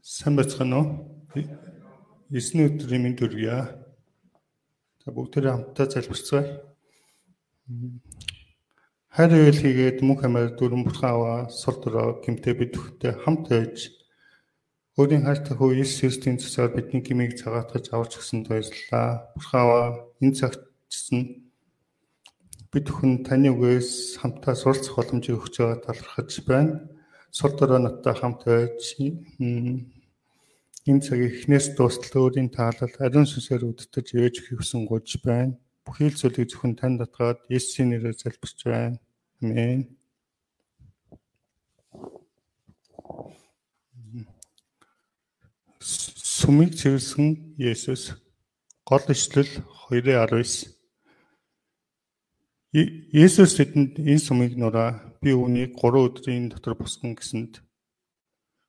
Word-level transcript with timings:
Сайн 0.00 0.36
байцгаана 0.36 0.76
уу? 0.80 0.88
9 2.32 2.64
өдрийн 2.64 3.02
мэнд 3.04 3.20
хүргье. 3.20 3.76
За 5.04 5.12
бүгдээрээ 5.12 5.52
хамтдаа 5.52 5.86
залбирцгаая. 5.92 6.64
Хайр 9.12 9.32
ивэл 9.36 9.60
хийгээд 9.60 10.00
мөнх 10.00 10.24
амаар 10.24 10.56
дүрэн 10.56 10.88
бурхан 10.88 11.12
аваа 11.12 11.38
сул 11.52 11.76
дорой 11.84 12.16
гимтэй 12.24 12.56
бид 12.56 12.72
бүхтэй 12.72 13.12
хамт 13.12 13.52
байж 13.52 13.92
өөрийн 14.96 15.28
хайртай 15.28 15.52
хөө 15.52 15.76
Иесус 15.76 16.00
Христосийн 16.00 16.40
цэцээр 16.40 16.72
бидний 16.72 17.04
гмийг 17.04 17.36
цагаатгаж 17.36 17.92
аварч 17.92 18.16
гисэн 18.16 18.48
баярлалаа. 18.48 19.28
Бурхан 19.36 19.60
аваа 19.60 19.84
энэ 20.24 20.38
цагтсан 20.40 21.44
бид 22.72 22.84
бүхэн 22.88 23.20
таны 23.20 23.52
үгээс 23.52 24.16
хамтаа 24.16 24.56
суралцах 24.56 24.96
боломжийг 24.96 25.36
өгч 25.36 25.60
байгаа 25.60 25.76
талархаж 25.84 26.32
байна. 26.48 26.97
Сул 27.30 27.52
дорой 27.58 27.80
надтай 27.80 28.14
хамт 28.16 28.44
байж 28.48 28.96
энэ 30.88 31.04
цагийг 31.04 31.32
эхнээс 31.36 31.76
дуустал 31.76 32.24
өөрийн 32.24 32.48
таалал 32.48 32.94
ариун 33.04 33.28
сүнсээр 33.28 33.68
үдтэж 33.68 34.06
ээж 34.16 34.34
хийсэн 34.48 34.88
гож 34.88 35.08
байна. 35.20 35.52
Бүхий 35.84 36.08
л 36.08 36.16
зүйлийг 36.16 36.48
зөвхөн 36.48 36.74
танд 36.80 37.04
татгаад 37.04 37.44
Есүсийн 37.52 37.92
нэрээр 37.92 38.16
залбирч 38.16 38.58
байна. 38.64 38.96
Амен. 39.44 39.92
Сүмийг 46.38 46.72
цэвэрсэн 46.80 47.28
Есүс 47.60 48.16
гол 48.88 49.04
ишлэл 49.12 49.52
2:19 49.92 50.77
Есүс 53.24 53.52
тэдэнд 53.58 53.92
энэ 54.10 54.24
сүмийг 54.26 54.54
нураа 54.58 54.90
би 55.22 55.30
үүнийг 55.32 55.72
3 55.78 56.06
өдрийн 56.06 56.44
дотор 56.52 56.74
босгоно 56.78 57.16
гэсэнд 57.18 57.52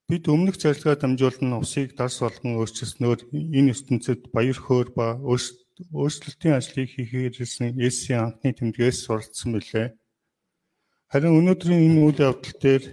Бид 0.09 0.25
өмнөх 0.25 0.57
зарилгаа 0.57 0.97
дамжуулан 0.97 1.61
усыг 1.61 1.93
дарс 1.93 2.17
болгон 2.25 2.57
өөрчилснөөр 2.57 3.19
энэ 3.29 3.71
ертөнцид 3.73 4.33
баяр 4.33 4.57
хөөр 4.57 4.87
ба 4.97 5.07
өөрчлөлтийн 5.21 6.57
ажлыг 6.57 6.89
хийхээр 6.89 7.37
ирсэн 7.37 7.77
Есүсийн 7.77 8.21
анхны 8.25 8.49
тэмдгээс 8.57 9.05
суралцсан 9.05 9.53
билээ. 9.53 9.93
Харин 11.13 11.37
өнөөдрийн 11.39 11.85
энэ 11.85 12.01
үйл 12.01 12.19
явдал 12.25 12.57
дээр 12.57 12.83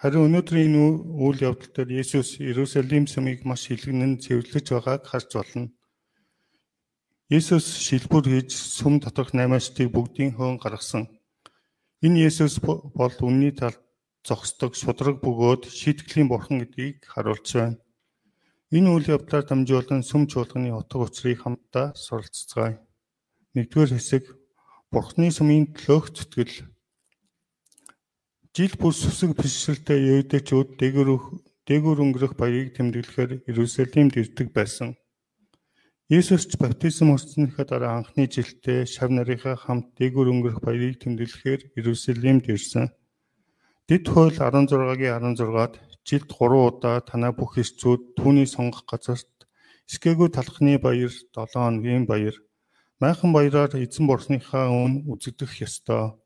харин 0.00 0.24
өнөөдрийн 0.28 0.72
энэ 0.72 0.80
үйл 1.20 1.40
явдал 1.48 1.72
дээр 1.76 2.00
Есүс 2.00 2.40
Иерусалим 2.40 3.04
сүмийг 3.04 3.44
маш 3.44 3.68
илгэнэн 3.68 4.24
цэвэрлэж 4.24 4.66
байгааг 4.72 5.04
харж 5.04 5.30
болно. 5.36 5.68
Есүс 7.28 7.66
шилбүр 7.84 8.24
хийж 8.24 8.56
сүм 8.56 9.04
доторх 9.04 9.36
наймаачдыг 9.36 9.92
бүгдийн 9.92 10.32
хөөн 10.32 10.56
гаргасан. 10.56 11.04
Энэ 12.00 12.24
Есүс 12.24 12.56
бол 12.64 13.16
үнний 13.20 13.52
талд 13.52 13.76
зогсдог 14.24 14.72
шудраг 14.72 15.20
бөгөөд 15.20 15.68
шийтгэлийн 15.68 16.32
бурхан 16.32 16.64
гэдгийг 16.64 17.04
харуулж 17.04 17.48
байна. 17.52 17.76
Энэ 18.72 18.88
үйл 18.88 19.12
явдлаар 19.12 19.44
дамжуулан 19.44 20.00
сүм 20.08 20.24
чуулганы 20.24 20.72
утга 20.72 21.04
учирыг 21.04 21.44
хамтдаа 21.44 21.92
суралцгаая. 21.92 22.80
Нэгдүгээр 23.52 23.92
хэсэг 23.92 24.24
Бурхны 24.88 25.28
сүмийн 25.28 25.76
төлөөх 25.76 26.08
зүтгэл. 26.16 26.64
Жил 28.56 28.72
бүр 28.80 28.94
сүсэг 28.96 29.36
бишрэлтэй 29.36 30.24
юудэчүүд 30.24 30.80
дээгүр 30.80 31.08
дээгүр 31.68 31.98
өнгөрөх 32.08 32.40
баярыг 32.40 32.72
тэмдэглэхээр 32.72 33.44
Иерусалимд 33.44 34.16
ирдэг 34.16 34.48
байсан. 34.56 34.96
Есүс 36.08 36.48
ч 36.48 36.56
баптизм 36.56 37.12
хүрснэхээ 37.12 37.66
дараа 37.68 38.00
анхны 38.00 38.24
жилдээ 38.32 38.88
шав 38.88 39.12
нарийнхаа 39.12 39.60
хамт 39.60 39.92
дээгүр 40.00 40.32
өнгөрөх 40.32 40.64
баярыг 40.64 40.96
тэмдэглэхээр 41.04 41.76
Иерусалимд 41.76 42.48
ирсэн. 42.48 42.88
Дэд 43.84 44.08
хууль 44.08 44.32
16-гийн 44.32 45.36
16-ад 45.36 45.76
жилд 46.08 46.28
3 46.32 46.64
удаа 46.64 47.04
танаа 47.04 47.36
бүх 47.36 47.60
эрчүүд 47.60 48.16
түүний 48.16 48.48
сонгох 48.48 48.88
газарт 48.88 49.28
Скэгүү 49.84 50.28
талхны 50.32 50.80
баяр 50.80 51.12
7 51.12 51.44
хоногийн 51.52 52.08
баяр 52.08 52.36
майхан 53.00 53.36
баяраар 53.36 53.76
эзэн 53.76 54.08
бурхныхаа 54.08 54.72
өмнө 54.72 55.12
үзэгдэх 55.12 55.60
ёстой. 55.60 56.16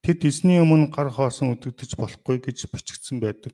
Тэд 0.00 0.24
эзний 0.24 0.64
өмнө 0.64 0.88
гар 0.88 1.12
хоосон 1.12 1.52
үдэгдэж 1.60 2.00
болохгүй 2.00 2.40
гэж 2.40 2.72
бичигдсэн 2.72 3.20
байдаг. 3.20 3.52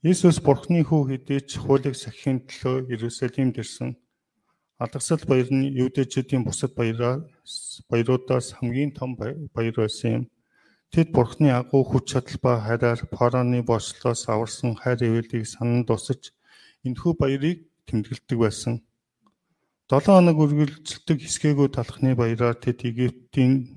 Иесус 0.00 0.40
Бурхны 0.40 0.80
хүү 0.80 1.12
хэдийч 1.12 1.60
хуулийг 1.60 1.92
сахихын 1.92 2.40
төлөө 2.48 2.88
Иерусалимд 2.88 3.60
ирсэн. 3.60 4.00
Алгасал 4.80 5.20
баяр 5.28 5.52
нь 5.52 5.76
юудэчүүдийн 5.76 6.40
бусад 6.40 6.72
баяраас 6.72 7.84
баяруудаас 7.84 8.56
хамгийн 8.56 8.96
том 8.96 9.12
баяр 9.12 9.76
байсан 9.76 10.24
юм. 10.24 10.24
Тэд 10.88 11.12
Бурхны 11.12 11.52
агуу 11.52 11.84
хүч 11.84 12.16
чадал 12.16 12.40
ба 12.40 12.52
хайраар 12.64 12.96
Фараоны 13.12 13.60
бослоос 13.60 14.24
аварсан 14.24 14.72
хайр 14.72 15.04
ивэлийг 15.04 15.44
санан 15.44 15.84
дусаж 15.84 16.32
энэхүү 16.80 17.12
баярыг 17.20 17.68
тэмдэглэдэг 17.84 18.38
байсан. 18.40 18.80
7 19.92 20.16
хоног 20.16 20.40
үргэлжилдэг 20.40 21.28
Хискэгүү 21.28 21.68
талхны 21.76 22.16
баяраар 22.16 22.56
тэд 22.56 22.88
Египтийн 22.88 23.68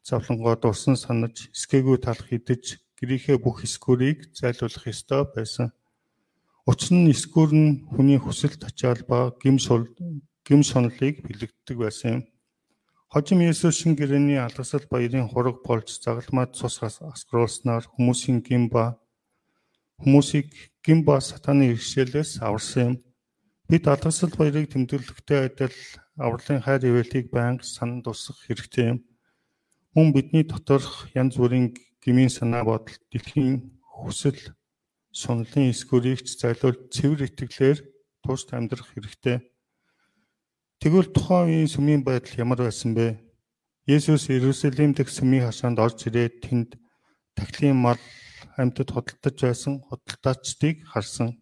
завлангоо 0.00 0.56
дурсан 0.56 0.96
санаж 0.96 1.52
Хискэгүү 1.52 1.96
талх 2.00 2.32
идэж 2.32 2.80
гэрийнхээ 3.02 3.38
бүх 3.42 3.66
эсгүүрийг 3.66 4.30
зайлуулах 4.38 4.86
ёстой 4.86 5.26
байсан. 5.34 5.74
Учир 6.70 6.94
нь 6.94 7.10
эсгүүр 7.10 7.50
нь 7.50 7.70
хүний 7.90 8.22
хүсэл 8.22 8.54
тачаал 8.54 9.02
ба 9.10 9.34
гим 9.42 9.58
сул 9.58 9.90
гим 10.46 10.62
сонлыг 10.62 11.26
бэлэгддэг 11.26 11.76
байсан 11.82 12.10
юм. 12.14 12.22
Хожим 13.12 13.42
Есүс 13.44 13.76
шин 13.76 13.92
гэрээний 13.98 14.38
алгасал 14.40 14.86
баярын 14.88 15.28
хураг 15.28 15.60
болж 15.66 15.90
загалмаад 16.00 16.54
цус 16.56 16.78
асгаруулснаар 16.80 17.84
хүмүүсийн 17.90 18.40
гим 18.40 18.70
ба 18.72 18.96
хүмүүсийг 20.00 20.48
гим 20.86 21.04
ба 21.04 21.20
сатаны 21.20 21.74
иргэшээлээс 21.74 22.40
аварсан 22.40 22.82
юм. 22.86 22.94
Бид 23.68 23.84
алгасал 23.84 24.32
баярыг 24.38 24.72
тэмдэглэхтэй 24.72 25.40
адил 25.44 25.76
авралын 26.16 26.64
хайр 26.64 26.82
ивэлийг 26.88 27.26
байнга 27.28 27.66
санан 27.68 28.00
тусах 28.00 28.38
хэрэгтэй 28.48 28.96
юм. 28.96 28.98
Мөн 29.94 30.08
бидний 30.16 30.44
доторх 30.48 31.12
янз 31.12 31.36
бүрийн 31.36 31.76
гмийн 32.02 32.30
санаа 32.34 32.66
бодол 32.66 32.98
дэлхийн 33.14 33.70
хүсэл 33.86 34.38
сунлын 35.14 35.70
эсгүүрийг 35.70 36.26
ч 36.26 36.34
зайлуул 36.40 36.78
цэвэр 36.90 37.30
итгэлээр 37.30 37.78
тусд 38.26 38.50
амьдрах 38.50 38.90
хэрэгтэй. 38.90 39.38
Тэгвэл 40.82 41.14
тухайн 41.14 41.46
үеийн 41.46 41.70
сүмийн 41.70 42.02
байдал 42.02 42.42
ямар 42.42 42.66
байсан 42.66 42.90
бэ? 42.98 43.22
Есүс 43.86 44.30
Иерусалим 44.30 44.94
дэх 44.94 45.10
сүмийн 45.10 45.46
хашаанд 45.46 45.78
орж 45.78 46.10
ирээд 46.10 46.42
тэнд 46.42 46.70
тахлын 47.38 47.76
мал 47.78 48.02
амьтад 48.58 48.90
хөдөлтөж 48.90 49.36
байсан 49.42 49.74
хөдөлтаачдыг 49.86 50.86
харсан. 50.86 51.38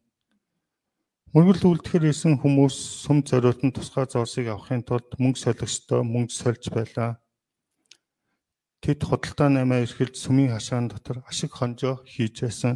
Мөргөл 1.30 1.78
үлдэхэр 1.78 2.10
исэн 2.10 2.42
хүмүүс 2.42 3.06
сүм 3.06 3.22
зориултын 3.22 3.70
тусгай 3.70 4.08
зоосыг 4.10 4.50
авахын 4.50 4.82
тулд 4.82 5.14
мөнгө 5.14 5.38
солихстой 5.38 6.02
мөнгө 6.02 6.34
сольж 6.34 6.64
байлаа. 6.74 7.19
Тэд 8.80 9.00
худалдаа 9.04 9.48
намаа 9.52 9.84
эрхэлж 9.84 10.16
сүмийн 10.16 10.52
хашаан 10.56 10.88
дотор 10.88 11.20
ашиг 11.30 11.52
хонжоо 11.52 12.00
хийж 12.08 12.36
байсан. 12.44 12.74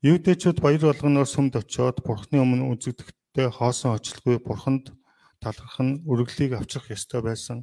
Юудэчүүд 0.00 0.58
баяр 0.64 0.82
болгоноор 0.88 1.28
сүмд 1.28 1.54
очиод 1.60 2.00
бурхны 2.00 2.40
өмнө 2.44 2.64
үзэгдэхдээ 2.72 3.48
хоосон 3.52 3.96
очлгүй 3.96 4.36
бурханд 4.40 4.96
талархах 5.44 5.80
нь 5.84 6.00
үргэлжлийг 6.08 6.52
авчрах 6.56 6.88
ёстой 6.96 7.20
байсан. 7.20 7.58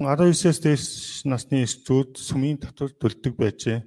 19-с 0.00 0.58
дээш 0.64 0.84
насны 1.28 1.68
эрчүүд 1.68 2.16
сүмийн 2.16 2.58
татвар 2.64 2.92
төлдөг 2.96 3.34
байжээ. 3.36 3.78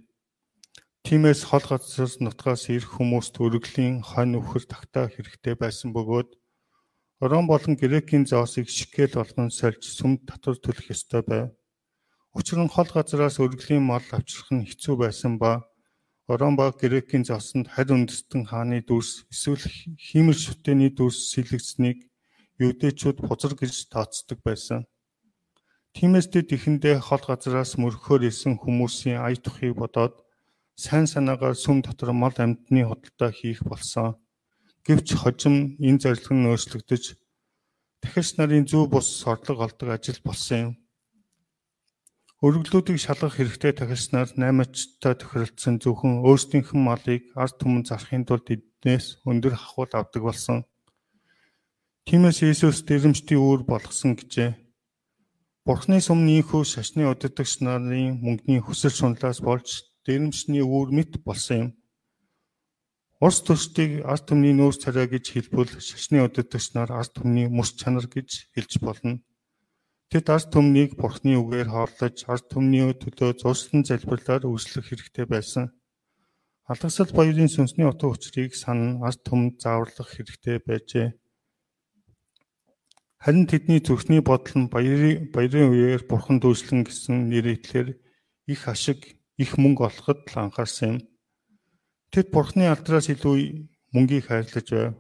Тиймээс 1.06 1.42
хол 1.50 1.66
газар 1.66 2.10
нутгаас 2.22 2.70
ирэх 2.70 2.98
хүмүүст 2.98 3.42
өргөлийн 3.42 4.06
хонь 4.06 4.38
өвхөр 4.38 4.64
тагтаа 4.70 5.06
хэрэгтэй 5.10 5.54
байсан 5.58 5.94
бөгөөд 5.94 6.30
Ром 7.22 7.46
болон 7.48 7.76
Грекийн 7.76 8.26
зоосыг 8.26 8.68
шикэл 8.70 9.18
болгон 9.18 9.50
сольж 9.50 9.82
сүмд 9.88 10.28
татвар 10.30 10.58
төлөх 10.60 10.92
ёстой 10.92 11.22
байв. 11.24 11.48
Учир 12.36 12.60
нь 12.60 12.74
хол 12.76 12.90
газараас 12.92 13.40
өргөлийн 13.40 13.84
мал 13.88 14.04
авчрах 14.12 14.50
нь 14.52 14.68
хэцүү 14.68 14.96
байсан 15.00 15.34
ба 15.42 15.52
Орон 16.28 16.54
ба 16.60 16.66
Грекийн 16.82 17.24
зовсонд 17.24 17.68
харь 17.74 17.94
үндэстэн 17.96 18.44
хааны 18.50 18.84
дүрс 18.84 19.12
эсвэл 19.34 19.64
хиймэл 20.06 20.40
шүтээний 20.46 20.92
дүрс 20.92 21.32
сэлэгцнийг 21.32 22.00
юудэчүүд 22.60 23.18
бузар 23.24 23.54
гэж 23.56 23.74
тооцдог 23.94 24.40
байсан. 24.44 24.84
Тиймээс 25.96 26.28
тэд 26.34 26.52
ихэндээ 26.52 26.96
хол 27.08 27.24
газараас 27.24 27.72
мөрөхөөр 27.80 28.28
исэн 28.28 28.60
хүмүүсийн 28.60 29.22
ая 29.24 29.38
тухыг 29.40 29.72
бодоод 29.80 30.16
сайн 30.84 31.08
санаагаар 31.08 31.56
сүм 31.56 31.78
дотор 31.88 32.12
мал 32.12 32.36
амьтны 32.36 32.84
худалдаа 32.84 33.32
хийх 33.32 33.64
болсон. 33.64 34.20
Гэвч 34.84 35.08
хожим 35.22 35.80
энэ 35.88 36.02
зорилго 36.04 36.34
нь 36.36 36.50
өөрчлөгдөж 36.52 37.04
дахиж 38.02 38.28
нарын 38.36 38.68
зөв 38.68 38.92
бус 38.92 39.08
орлого 39.24 39.64
олдог 39.68 39.90
ажил 39.96 40.20
болсон 40.28 40.58
юм. 40.66 40.74
Өргөлүүдийг 42.46 43.02
шалгах 43.02 43.42
хэрэгтэй 43.42 43.74
тахилснаар 43.74 44.30
наймаачтай 44.38 45.18
тохиролцсон 45.18 45.82
зөвхөн 45.82 46.22
өөрсдийнх 46.30 46.78
нь 46.78 46.86
малыг 46.86 47.24
ард 47.34 47.58
түмэн 47.58 47.82
зарахын 47.90 48.22
тулд 48.22 48.46
эднээс 48.54 49.26
өндөр 49.26 49.58
хахуул 49.58 49.90
авдаг 49.98 50.22
болсон. 50.22 50.58
Тиймээс 52.06 52.46
Иесус 52.46 52.86
дэрэмжтийн 52.86 53.42
үүр 53.42 53.66
болгосон 53.66 54.14
гэжээ. 54.14 54.54
Бурхны 55.66 55.98
сүмнийхүү 55.98 56.62
шашны 56.70 57.10
удирдагч 57.10 57.66
нарын 57.66 58.22
мөнгөний 58.22 58.62
хүсэл 58.62 58.94
шунлаас 58.94 59.42
болж 59.42 59.90
дээрэмчний 60.06 60.62
үүр 60.62 60.94
мэт 60.94 61.26
болсон 61.26 61.58
юм. 61.58 61.70
Орс 63.26 63.42
төстийг 63.42 64.06
арт 64.06 64.30
түмний 64.30 64.54
нөөц 64.54 64.86
царай 64.86 65.10
гэж 65.10 65.26
хэлбэл 65.34 65.82
шашны 65.82 66.22
удирдагч 66.22 66.78
нар 66.78 66.94
арт 66.94 67.18
түмний 67.18 67.50
мөс 67.50 67.74
чанар 67.74 68.06
гэж 68.06 68.54
хэлж 68.54 68.86
болно. 68.86 69.26
Тэд 70.12 70.30
арт 70.30 70.54
түмнийг 70.54 70.94
Бурхны 71.02 71.34
үгээр 71.42 71.70
хоорлож 71.74 72.18
арт 72.30 72.46
түмний 72.54 72.94
төлөө 72.94 73.42
зурсан 73.42 73.82
залбирлаар 73.82 74.46
үйлчлэх 74.46 74.86
хэрэгтэй 74.94 75.26
байсан. 75.26 75.74
Алгасал 76.70 77.10
баярын 77.10 77.50
сүнсний 77.50 77.90
утга 77.90 78.14
учирыг 78.14 78.54
сан 78.54 79.02
арт 79.02 79.26
түмд 79.26 79.58
зааварлах 79.62 80.10
хэрэгтэй 80.14 80.62
байжээ. 80.62 81.08
Харин 83.18 83.50
тэдний 83.50 83.82
зүрхний 83.82 84.22
бодол 84.22 84.54
нь 84.54 84.70
баярын 84.70 85.34
баярын 85.34 85.74
үеэр 85.74 86.06
бурхан 86.06 86.38
дүүслэн 86.38 86.86
гэсэн 86.86 87.26
нэрийтлэр 87.34 87.98
их 88.46 88.62
ашиг, 88.70 89.18
их 89.42 89.58
мөнгө 89.58 89.90
олоход 89.90 90.30
л 90.30 90.38
анхаарсан 90.38 90.90
юм. 90.90 90.98
Тэд 92.14 92.30
бурханы 92.30 92.70
алдраас 92.70 93.10
илүү 93.10 93.66
мөнгийг 93.90 94.30
хайрлаж 94.30 94.70
байв. 94.70 94.94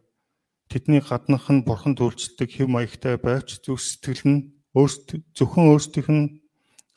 Тэдний 0.65 1.01
гаднах 1.05 1.45
нь 1.53 1.61
бурхан 1.61 1.93
дүүлцдэг 1.93 2.49
хэв 2.49 2.65
маягтай 2.73 3.21
байвч 3.21 3.61
зүрх 3.61 3.85
сэтгэл 3.85 4.25
нь 4.25 4.54
өөрсд 4.75 5.07
зөвхөн 5.37 5.71
өөрсдийнх 5.71 6.09
нь 6.11 6.23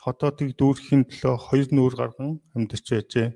хотоодыг 0.03 0.59
дүүрхийн 0.59 1.03
төлөө 1.07 1.35
хоёр 1.47 1.69
нүүр 1.71 1.95
гарган 2.01 2.31
амьдарч 2.57 2.87
байжээ. 2.91 3.29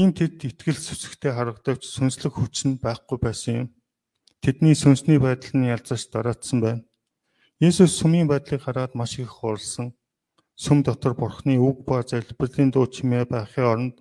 Ийм 0.00 0.10
тэд 0.16 0.40
итгэл 0.48 0.80
сүсгтэй 0.80 1.32
харагдавч 1.36 1.84
сүнслэг 1.84 2.32
хүч 2.32 2.56
нь 2.64 2.80
байхгүй 2.80 3.18
байсан 3.20 3.54
юм. 3.60 3.68
Тэдний 4.40 4.72
сүнсний 4.72 5.20
байдал 5.20 5.52
нь 5.60 5.68
ялзаж 5.68 6.08
дараацсан 6.08 6.58
байна. 6.64 6.82
Есүс 7.60 7.92
сүмийн 8.00 8.26
байдлыг 8.26 8.64
хараад 8.64 8.96
маш 8.96 9.20
их 9.20 9.28
хуурсан. 9.28 9.92
Сүм 10.56 10.80
дотор 10.80 11.12
Бурхны 11.12 11.60
үг 11.60 11.84
ба 11.84 12.00
залбирлын 12.00 12.72
дуу 12.72 12.86
чимээ 12.88 13.28
байхын 13.28 13.68
оронд 13.72 13.96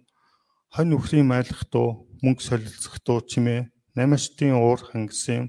хонь 0.71 0.95
үхрийн 0.95 1.27
майлах 1.27 1.67
дуу, 1.67 2.07
мөнгө 2.23 2.41
солилцох 2.47 2.95
дуу 3.03 3.19
чимээ, 3.21 3.67
намаштын 3.95 4.55
уур 4.55 4.79
хангасан 4.79 5.35
юм. 5.35 5.47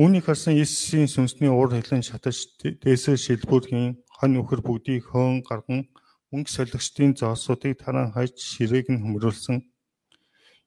Үүнийг 0.00 0.24
харсан 0.24 0.56
Есүсийн 0.56 1.12
сүнсний 1.12 1.52
уур 1.52 1.76
хилэн 1.76 2.00
шатаж 2.00 2.56
дээсээ 2.56 3.20
шилбүргийн 3.20 4.00
хонь 4.16 4.40
үхэр 4.40 4.64
бүгдийг 4.64 5.04
хөөн 5.12 5.44
гарган 5.44 5.92
мөнгө 6.32 6.48
солигчдын 6.48 7.12
зоосуудыг 7.20 7.76
таран 7.76 8.08
хайж 8.16 8.32
ширээг 8.40 8.88
нь 8.88 9.02
хөмрүүлсэн. 9.04 9.60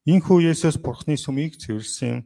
Ийхүү 0.06 0.38
Есүс 0.54 0.78
Бурхны 0.78 1.18
сүмийг 1.18 1.58
цэвэрлсэн 1.58 2.10
юм. 2.14 2.20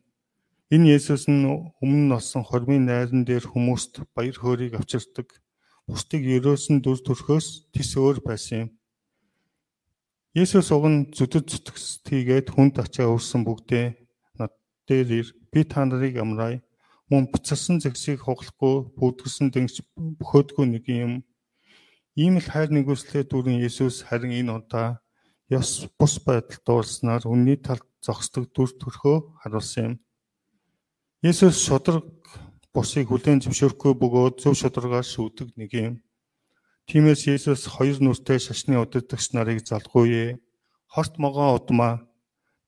Энэ 0.68 1.00
Есүс 1.00 1.32
нь 1.32 1.48
өмнө 1.80 2.12
нь 2.12 2.16
олсон 2.20 2.44
хормын 2.44 2.84
найран 2.92 3.24
дээр 3.24 3.56
хүмүүст 3.56 4.04
баяр 4.12 4.36
хөөргийг 4.36 4.76
авчирдаг. 4.76 5.32
Бусдыг 5.88 6.28
ерөөсөн 6.28 6.84
дүр 6.84 7.00
төрхөөс 7.08 7.72
тис 7.72 7.96
өөр 7.96 8.20
байсан 8.20 8.68
юм. 8.68 8.70
Есүс 10.36 10.76
уг 10.76 10.84
нь 10.92 11.08
зүдэд 11.16 11.48
зүтгэс 11.48 12.04
тийгээд 12.04 12.52
хүнд 12.52 12.84
ачаа 12.84 13.08
өрсөн 13.16 13.48
бүгдээ 13.48 13.96
над 14.44 14.52
дээр 14.92 15.24
ир 15.24 15.28
би 15.56 15.64
та 15.64 15.88
нарыг 15.88 16.20
амраа 16.20 16.60
мөн 17.08 17.32
буцалсан 17.32 17.80
зэгсийг 17.80 18.24
хугалахгүй 18.24 18.76
бүдгэлсэн 19.00 19.48
дэнгч 19.52 19.76
бөхөөдгүй 19.96 20.66
нэг 20.68 20.86
юм. 20.92 21.14
Ийм 22.20 22.42
л 22.42 22.48
хайр 22.50 22.74
нэгүслээ 22.74 23.24
дүүрэн 23.32 23.64
Есүс 23.64 24.04
харин 24.08 24.36
энэ 24.36 24.52
удаа 24.52 25.00
ёс 25.48 25.88
бус 25.96 26.20
байдалд 26.20 26.64
дуурснаар 26.68 27.24
үнний 27.24 27.56
талд 27.56 27.88
зогсдог 28.04 28.52
дүр 28.52 28.76
төрхөө 28.76 29.18
харуулсан 29.40 29.84
юм. 29.88 29.94
Есүс 31.24 31.64
шудраг 31.64 32.04
бусыг 32.76 33.08
хүлээн 33.08 33.40
зөвшөөрөхгүй 33.42 33.94
бөгөөд 33.96 34.36
зөв 34.44 34.54
шударгаар 34.60 35.08
шүүдэг 35.08 35.56
нэг 35.56 35.72
юм. 35.74 35.94
Тиймээс 36.92 37.24
Есүс 37.32 37.72
хоёр 37.72 38.04
нүртэй 38.04 38.40
шашны 38.44 38.76
удирдагч 38.76 39.32
нарыг 39.32 39.64
залгууе. 39.64 40.40
Хорт 40.92 41.16
могоо 41.22 41.56
удмаа 41.56 42.04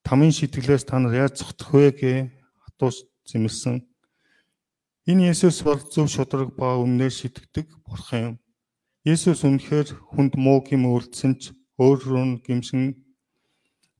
тамийн 0.08 0.32
шитгэлээс 0.32 0.88
та 0.88 1.00
нар 1.00 1.28
яаж 1.28 1.44
зогтох 1.44 1.72
вэ 1.76 1.92
гэ 1.92 2.14
хатуус 2.64 3.08
зэмлсэн. 3.28 3.89
Энэ 5.10 5.34
Есүс 5.34 5.66
бол 5.66 5.82
зөв 5.82 6.06
шудраг 6.06 6.54
ба 6.54 6.78
өмнөө 6.78 7.10
шитгэдэг 7.10 7.66
бурхан 7.82 8.22
юм. 8.22 8.36
Есүс 9.02 9.42
үнэхээр 9.42 9.90
хүнд 10.14 10.38
муу 10.38 10.62
гэм 10.62 10.86
үйлдсэн 10.86 11.34
ч 11.42 11.58
өөрөө 11.82 12.24
нь 12.30 12.36
гимшин 12.46 12.94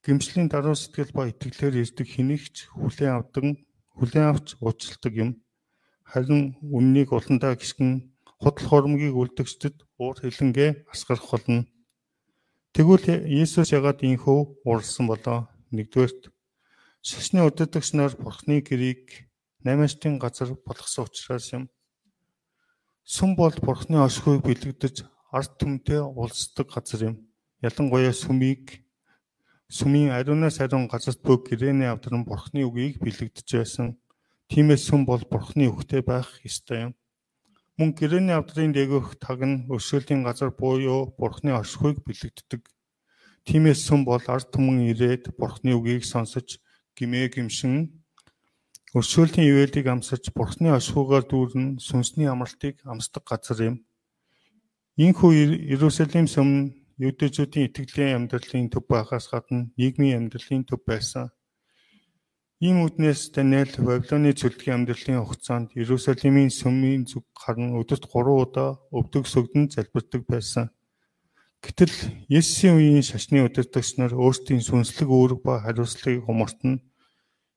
гимшлийн 0.06 0.54
даруй 0.54 0.78
сэтгэл 0.78 1.10
ба 1.18 1.26
итгэлээр 1.34 1.82
ирдэг 1.82 2.08
хэнийгч 2.14 2.56
хүлээн 2.78 3.26
авдаг 3.26 3.46
хүлээн 3.98 4.30
авч 4.30 4.48
уучлалдаг 4.62 5.14
юм. 5.18 5.32
Харин 6.06 6.54
үннийг 6.62 7.10
уландаа 7.10 7.58
гисгэн 7.58 8.14
худал 8.38 8.68
хуурмгийг 8.70 9.18
үлдгчдэд 9.18 9.82
уур 9.98 10.14
хилэнгээ 10.22 10.94
асгарах 10.94 11.26
болно. 11.26 11.66
Тэгвэл 12.78 13.26
Иесус 13.26 13.74
ягаад 13.74 14.06
ийхүү 14.06 14.62
уурсан 14.62 15.10
болоо? 15.10 15.50
Нэгдүгээрт 15.74 16.30
шашны 17.02 17.42
удирдагч 17.42 17.98
нар 17.98 18.14
Бурхны 18.14 18.62
гэрийг 18.62 19.29
намаштын 19.64 20.20
газар 20.20 20.54
болгосон 20.66 21.06
учраас 21.06 21.54
юм. 21.54 21.64
Сүм 23.04 23.36
бол 23.36 23.56
Бурхны 23.62 23.98
оршихуйг 24.06 24.44
бэлэгдэж 24.46 25.06
ард 25.32 25.52
түмтэй 25.60 26.00
уулздаг 26.02 26.68
газар 26.70 27.02
юм. 27.10 27.16
Ялангуяа 27.62 28.14
сүмийг 28.14 28.84
Сүмийн 29.70 30.10
ариунаас 30.18 30.58
ариун 30.66 30.88
газарт 30.90 31.22
бүх 31.22 31.46
гэрээний 31.46 31.86
авдран 31.94 32.26
бурхны 32.26 32.66
үгийг 32.66 32.98
бэлэгдэж 33.06 33.48
байсан. 33.54 34.02
Тиймээс 34.50 34.90
сүм 34.90 35.06
бол 35.06 35.22
бурхны 35.30 35.70
үгтэй 35.70 36.02
байх 36.02 36.26
ёстой 36.42 36.90
юм. 36.90 36.94
Мөн 37.78 37.94
гэрээний 37.94 38.34
авдрын 38.34 38.74
дээгүүрх 38.74 39.22
таг 39.22 39.46
нь 39.46 39.70
өршөөлийн 39.70 40.26
газар 40.26 40.50
буюу 40.50 41.14
бурхны 41.22 41.54
оршихуйг 41.54 42.02
бэлэгддэг. 42.02 42.66
Тиймээс 43.46 43.86
сүм 43.86 44.10
бол 44.10 44.26
ард 44.26 44.50
түмэн 44.50 44.90
ирээд 44.90 45.38
бурхны 45.38 45.78
үгийг 45.78 46.02
сонсож 46.02 46.58
гимээ 46.98 47.30
гимшин 47.38 47.99
өршөөлийн 48.98 49.46
ивэлийг 49.46 49.86
амсаж 49.86 50.34
бурхны 50.34 50.74
оршихуйгаар 50.74 51.26
дүүрэн 51.30 51.68
сүнсний 51.78 52.26
амралтыг 52.26 52.82
амсдаг 52.90 53.22
газар 53.22 53.60
юм. 53.70 53.76
Ийхүү 54.98 55.32
Иерусалим 55.70 56.26
сүм 56.26 56.74
Юудэчүүдийн 56.98 57.70
итгэлийн 57.70 58.18
амьдралын 58.18 58.68
төв 58.74 58.84
байхаас 58.90 59.30
гадна 59.30 59.70
нийгмийн 59.78 60.18
амьдралын 60.26 60.66
төв 60.66 60.82
байсан. 60.90 61.30
Ийм 62.60 62.82
үднээс 62.84 63.32
Даниэл 63.32 63.78
Вавилоны 63.78 64.34
цөлдгийн 64.34 64.84
амьдралын 64.84 65.22
хугацаанд 65.22 65.78
Иерусалимийн 65.80 66.50
сүмийн 66.50 67.06
зүг 67.06 67.24
харан 67.32 67.78
өдөрт 67.80 68.10
3 68.10 68.36
удаа 68.44 68.82
өвдөг 68.92 69.24
сөгдөн 69.30 69.70
залбирдаг 69.72 70.28
байсан. 70.28 70.74
Гэтэл 71.64 71.94
Есүсийн 72.28 72.76
үеийн 72.76 73.06
шашны 73.06 73.46
удирдагч 73.48 73.96
нар 73.96 74.12
өөрсдийн 74.12 74.66
сүнслэг 74.66 75.08
үүрэг 75.08 75.40
ба 75.46 75.64
хариуцлагыг 75.64 76.28
хумартна. 76.28 76.84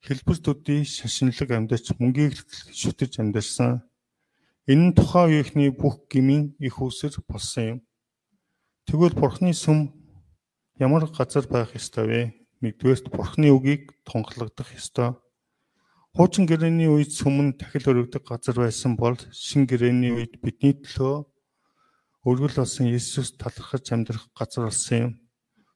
Хэлбэр 0.03 0.39
төдий 0.43 0.83
шашинлаг 0.83 1.51
амьдарч 1.55 1.95
мөнгийг 1.95 2.35
шүтэж 2.75 3.23
амьдарсан. 3.23 3.87
Энэ 4.67 4.91
нь 4.91 4.97
тухайн 4.99 5.31
үеийнхний 5.31 5.71
бүх 5.71 6.11
гмийн 6.11 6.59
их 6.59 6.83
үсэр 6.83 7.23
болсон 7.23 7.63
юм. 7.63 7.79
Тэгвэл 8.83 9.15
Бурхны 9.15 9.55
сүм 9.55 9.95
ямар 10.83 11.07
газар 11.07 11.47
байх 11.47 11.79
ёстой 11.79 12.07
вэ? 12.11 12.21
Нэгдүгээрт 12.67 13.15
Бурхны 13.15 13.55
үгийг 13.55 13.95
тунгалагдах 14.03 14.75
ёстой. 14.75 15.15
Хуучин 16.19 16.51
гэрээний 16.51 16.91
үед 16.91 17.15
сүм 17.15 17.39
нь 17.39 17.55
дахил 17.55 17.87
өргөдөг 17.95 18.27
газар 18.27 18.59
байсан 18.59 18.99
бол 18.99 19.15
шин 19.31 19.71
гэрээний 19.71 20.11
үед 20.19 20.43
бидний 20.43 20.83
төлөө 20.83 21.31
өргөл 22.27 22.59
болсон 22.59 22.91
Иесус 22.91 23.39
талархаж 23.39 23.87
амьдрах 23.95 24.27
газар 24.35 24.67
болсон 24.67 24.99
юм. 24.99 25.13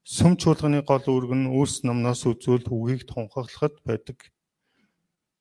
Сүм 0.07 0.39
чуулганы 0.39 0.87
гол 0.87 1.03
үүрэг 1.03 1.33
нь 1.35 1.51
үүс 1.51 1.83
намнаас 1.83 2.23
үзүүл 2.31 2.71
үгийг 2.71 3.11
тунхаглахад 3.11 3.83
байдаг. 3.83 4.31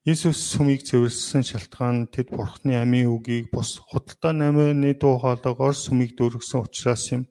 Иесус 0.10 0.42
сүмийг 0.42 0.82
цэвэрлсэн 0.90 1.46
шалтгаан 1.46 2.10
тэд 2.10 2.34
Бурхны 2.34 2.74
амийн 2.74 3.14
үгийг 3.14 3.54
бус 3.54 3.78
худалдаа 3.78 4.34
намын 4.34 4.82
дуу 4.98 5.22
хоолойгоор 5.22 5.78
сүмийг 5.78 6.18
дүүргэсэн 6.18 6.66
учраас 6.66 7.06
юм. 7.14 7.30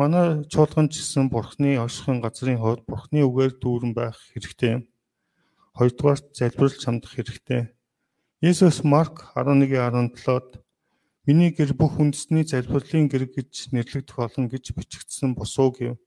Манай 0.00 0.40
чуулган 0.48 0.88
ч 0.88 1.04
гэсэн 1.04 1.28
Бурхны 1.28 1.76
оршихын 1.76 2.24
газрын 2.24 2.56
хувьд 2.56 2.88
Бурхны 2.88 3.20
үгээр 3.20 3.60
дүүрэн 3.60 3.92
байх 3.92 4.16
хэрэгтэй. 4.32 4.88
Хоёрдугаар 5.76 6.24
залбирал 6.32 6.80
чамдах 6.80 7.20
хэрэгтэй. 7.20 7.68
Есүс 8.40 8.80
Марк 8.80 9.28
11:17-д 9.36 10.64
Миний 11.28 11.52
гэр 11.52 11.76
бүх 11.76 12.00
үндэсний 12.00 12.48
залбирлын 12.48 13.12
гэр 13.12 13.28
гэж 13.28 13.76
нэрлэгдэх 13.76 14.16
болно 14.16 14.48
гэж 14.48 14.72
бичигдсэн 14.72 15.36
босуу 15.36 15.68
гэв. 15.76 16.00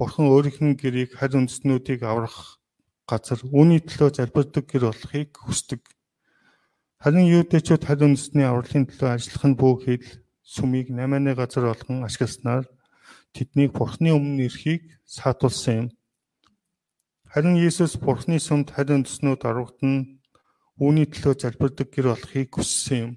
Бурхан 0.00 0.32
өөрийнх 0.32 0.64
нь 0.64 0.80
гэрийг 0.80 1.12
харь 1.12 1.36
үндэстнүүдийг 1.36 2.00
аврах 2.08 2.56
газар 3.04 3.44
үүний 3.44 3.84
төлөө 3.84 4.16
залбирдаг 4.16 4.64
гэр 4.64 4.88
болохыг 4.88 5.36
хүсдэг. 5.36 5.84
Харин 7.04 7.28
юудэчүүд 7.28 7.84
харь 7.84 8.08
үндэстний 8.08 8.48
авралын 8.48 8.88
төлөө 8.88 9.08
ажиллах 9.12 9.44
нь 9.44 9.60
бүхэл 9.60 10.08
сүмийг 10.40 10.88
8-ны 10.88 11.36
газар 11.36 11.68
болгон 11.68 12.08
ашигласнаар 12.08 12.64
тэднийг 13.36 13.76
Бурхны 13.76 14.16
өмнө 14.16 14.48
ирэхийг 14.48 14.88
саатуулсан 15.04 15.74
юм. 15.76 15.88
Харин 17.28 17.60
Иесус 17.60 18.00
Бурхны 18.00 18.40
сүмд 18.40 18.72
харин 18.72 19.04
төснүүд 19.04 19.44
арвагдан 19.44 20.16
үүний 20.80 21.12
төлөө 21.12 21.44
залбирдаг 21.44 21.92
гэр 21.92 22.16
болохыг 22.16 22.48
хүссэн 22.56 22.98
юм. 23.04 23.12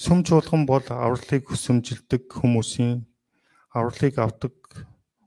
Сүм 0.00 0.24
чуулган 0.24 0.64
бол 0.64 0.88
авралыг 0.88 1.52
хүсэмжилдэг 1.52 2.32
хүмүүсийн 2.32 3.04
авралыг 3.76 4.16
авдаг 4.16 4.56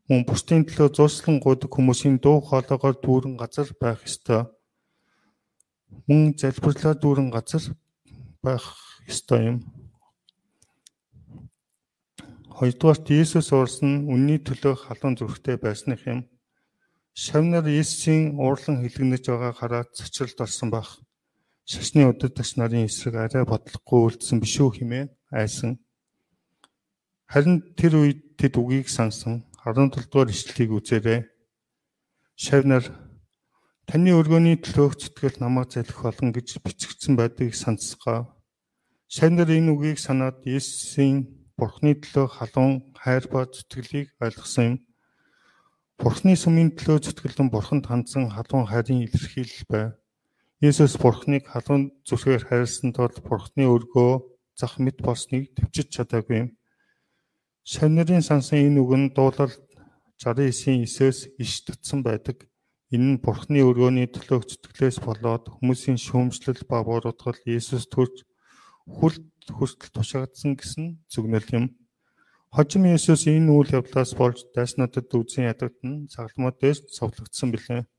мөн 0.06 0.22
бусдын 0.30 0.62
төлөө 0.70 0.94
зурслан 0.94 1.40
гуйдаг 1.42 1.72
хүмүүсийн 1.74 2.22
дуу 2.22 2.38
хоолойгоор 2.46 2.98
дүүрэн 3.02 3.36
газар 3.42 3.70
байх 3.82 4.06
ёстой. 4.06 4.46
Мөн 6.06 6.38
залбирлаа 6.38 6.94
дүүрэн 6.94 7.30
газар 7.34 7.74
байх 8.46 8.66
ёстой 9.10 9.42
юм. 9.50 9.58
Хоёрдугаарт 12.54 13.10
Иесус 13.10 13.50
уурсан 13.50 14.06
үнний 14.06 14.38
төлөө 14.38 14.76
халуун 14.86 15.18
зүрхтэй 15.18 15.58
байсных 15.58 16.06
юм. 16.06 16.30
Шавнар 17.18 17.66
Иесусийн 17.66 18.38
уурлан 18.38 18.86
хилэгнэж 18.86 19.26
байгаа 19.26 19.54
хараад 19.58 19.90
цочролд 19.98 20.38
орсон 20.46 20.70
байх 20.70 21.02
шашны 21.66 22.06
удирдагч 22.06 22.62
нарын 22.62 22.86
эсрэг 22.86 23.18
арай 23.18 23.44
бодлохгүй 23.50 24.00
үлдсэн 24.06 24.38
биш 24.38 24.62
үү 24.62 24.70
хэмээн 24.86 25.10
айсан. 25.34 25.82
Харин 27.26 27.74
тэр 27.74 28.06
үед 28.06 28.38
тэд 28.38 28.54
үгийг 28.62 28.88
сансан 28.94 29.42
17 29.66 29.98
дугаар 30.14 30.30
ишлэлийг 30.30 30.78
үзээрэй. 30.78 31.20
Шавнар 32.38 32.86
таны 33.90 34.14
өргөний 34.14 34.62
төлөөх 34.62 34.94
зүтгэл 34.94 35.42
намайг 35.42 35.74
залхих 35.74 36.06
болно 36.06 36.30
гэж 36.30 36.62
бичигдсэн 36.62 37.18
байдгийг 37.18 37.58
сонсгоо. 37.58 38.30
Шавнар 39.10 39.50
энэ 39.50 39.74
үгийг 39.74 39.98
санаад 39.98 40.46
Есүсийн 40.46 41.50
Бурхны 41.58 41.98
төлөө 41.98 42.28
халуун 42.30 42.94
хайр 42.94 43.26
ба 43.34 43.50
зүтгэлийг 43.50 44.14
ойлгосон 44.22 44.66
юм. 44.70 44.76
Бурхны 45.98 46.38
сүмийн 46.38 46.78
төлөө 46.78 47.10
зүтгэлэн 47.10 47.50
Бурханд 47.50 47.90
хандсан 47.90 48.30
халуун 48.30 48.70
хайрын 48.70 49.02
илэрхийлэл 49.10 49.66
байв. 49.66 49.98
Есүс 50.62 50.94
Бурхныг 51.02 51.50
халуун 51.50 51.90
зүрхээр 52.06 52.46
хайрлсан 52.46 52.94
тул 52.94 53.18
Бурхны 53.18 53.66
өргөө 53.66 54.30
зах 54.54 54.78
мэд 54.78 55.02
болсныг 55.02 55.58
төвчж 55.58 55.90
чадаагүй 55.90 56.38
юм. 56.38 56.50
Шавнырын 57.66 58.22
сансан 58.22 58.62
энэ 58.62 58.78
үг 58.78 58.92
нь 58.94 59.10
дуулал 59.18 59.50
69-ийн 60.22 60.86
9-өөс 60.86 61.20
иш 61.42 61.66
татсан 61.66 62.06
байдаг. 62.06 62.46
Энэ 62.94 63.18
нь 63.18 63.22
Бурхны 63.26 63.66
өргөөний 63.66 64.06
төлөө 64.06 64.46
зүтгэлээс 64.46 65.02
болоод 65.02 65.50
хүмүүсийн 65.50 65.98
шүүмжлэл 65.98 66.62
ба 66.70 66.86
буруутгал 66.86 67.42
Есүс 67.50 67.90
төрж 67.90 68.22
хүлт 68.86 69.26
хүртэл 69.50 69.90
тушаагдсан 69.98 70.54
гэсэн 70.62 70.86
зүгнэл 71.10 71.50
юм. 71.58 71.66
Хожим 72.54 72.86
Есүс 72.86 73.26
энэ 73.26 73.50
үйл 73.50 73.74
явдлаас 73.82 74.14
болж 74.14 74.46
дайснуудад 74.54 75.10
үзэн 75.10 75.50
ядагдсан 75.50 76.06
цагламууд 76.14 76.62
дэс 76.62 76.86
цовлогдсон 76.94 77.50
билээ. 77.50 77.90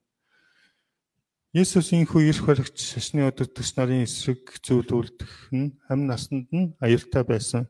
Есүс 1.58 1.90
инхүү 1.90 2.30
ирэх 2.30 2.46
баригч 2.46 2.78
шашны 2.78 3.26
өдөртөс 3.26 3.74
нарын 3.74 4.06
эсрэг 4.06 4.62
зүйл 4.62 4.94
үлдэх 4.94 5.50
нь 5.50 5.74
амь 5.90 6.06
насанд 6.06 6.46
нь 6.54 6.70
аюултай 6.78 7.26
байсан. 7.26 7.66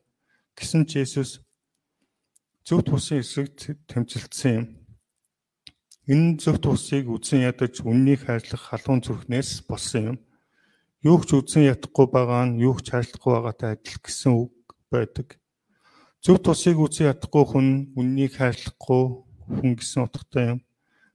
Гэсэн 0.53 0.85
ч 0.85 1.01
Есүс 1.01 1.46
зөвхт 2.67 2.91
бусын 2.91 3.23
эсрэг 3.23 3.55
тэмцэлдсэн 3.87 4.53
юм. 4.59 4.67
Энэ 6.11 6.43
зөвхт 6.43 6.67
бусыг 6.67 7.07
үзэн 7.07 7.47
ядаж 7.47 7.79
үннийг 7.87 8.27
хайрлах 8.27 8.59
халуун 8.59 9.07
зүрхнээс 9.07 9.71
болсон 9.71 10.03
юм. 10.11 10.19
Юу 11.07 11.23
ч 11.23 11.39
үзэн 11.39 11.71
ядахгүй 11.71 12.11
байгаа 12.11 12.43
нь 12.51 12.59
юу 12.67 12.75
ч 12.83 12.91
хайрлахгүй 12.91 13.31
байгаатай 13.39 13.79
адил 13.79 13.99
гэсэн 14.03 14.33
үг 14.35 14.51
байдаг. 14.91 15.39
Зөвхт 16.19 16.43
бусыг 16.43 16.83
үзэн 16.83 17.15
ядахгүй 17.15 17.45
хүн 17.47 17.69
үннийг 17.95 18.35
хайрлахгүй 18.35 19.03
хүн 19.47 19.73
гэсэн 19.79 20.03
утгатай 20.11 20.59
юм. 20.59 20.61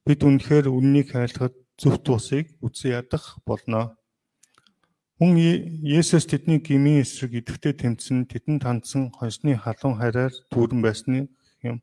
Бид 0.08 0.24
үнэхээр 0.24 0.72
үннийг 0.72 1.12
хайрлахад 1.12 1.56
зөвхт 1.76 2.08
усыг 2.16 2.48
үгүй 2.64 2.96
ядах 2.96 3.44
болно. 3.44 4.00
Мөн 5.20 5.36
Есүс 5.84 6.32
тэдний 6.32 6.64
гмийн 6.64 7.04
эсрэг 7.04 7.44
идэвхтэй 7.44 7.76
тэмцэн 7.76 8.24
тэдэнд 8.32 8.64
хандсан 8.64 9.12
хонсны 9.12 9.60
халуун 9.60 10.00
хараар 10.00 10.32
дүүрэн 10.48 10.80
байсны 10.80 11.28
юм. 11.64 11.78